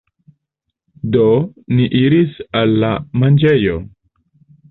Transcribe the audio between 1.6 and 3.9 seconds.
ni iris al la manĝejo.